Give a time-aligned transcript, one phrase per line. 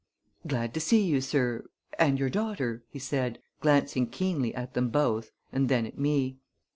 [0.47, 1.63] "Glad to see you, sir
[1.99, 6.39] and your daughter," he said, glancing keenly at them both and then at me.